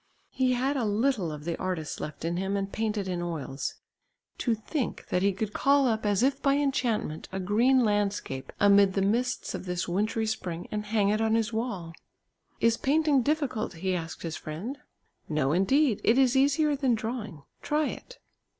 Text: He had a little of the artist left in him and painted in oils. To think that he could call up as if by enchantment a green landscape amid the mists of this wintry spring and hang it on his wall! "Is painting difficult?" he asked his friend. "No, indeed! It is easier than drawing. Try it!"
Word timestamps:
He 0.31 0.53
had 0.53 0.77
a 0.77 0.83
little 0.83 1.31
of 1.31 1.45
the 1.45 1.55
artist 1.59 2.01
left 2.01 2.25
in 2.25 2.37
him 2.37 2.57
and 2.57 2.71
painted 2.71 3.07
in 3.07 3.21
oils. 3.21 3.75
To 4.39 4.55
think 4.55 5.05
that 5.09 5.21
he 5.21 5.31
could 5.31 5.53
call 5.53 5.85
up 5.87 6.07
as 6.07 6.23
if 6.23 6.41
by 6.41 6.55
enchantment 6.55 7.29
a 7.31 7.39
green 7.39 7.83
landscape 7.83 8.51
amid 8.59 8.93
the 8.93 9.03
mists 9.03 9.53
of 9.53 9.65
this 9.67 9.87
wintry 9.87 10.25
spring 10.25 10.67
and 10.71 10.85
hang 10.87 11.09
it 11.09 11.21
on 11.21 11.35
his 11.35 11.53
wall! 11.53 11.93
"Is 12.59 12.77
painting 12.77 13.21
difficult?" 13.21 13.73
he 13.73 13.93
asked 13.95 14.23
his 14.23 14.37
friend. 14.37 14.79
"No, 15.29 15.51
indeed! 15.51 16.01
It 16.03 16.17
is 16.17 16.35
easier 16.35 16.75
than 16.75 16.95
drawing. 16.95 17.43
Try 17.61 17.89
it!" 17.89 18.17